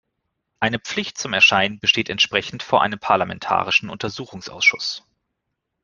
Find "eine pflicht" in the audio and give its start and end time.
0.59-1.19